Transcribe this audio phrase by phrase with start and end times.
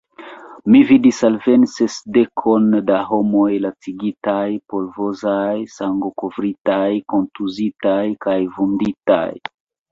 [0.75, 4.41] Mi vidis alveni sesdekon da homoj lacigitaj,
[4.75, 9.31] polvozaj, sangokovritaj, kontuzitaj kaj vunditaj.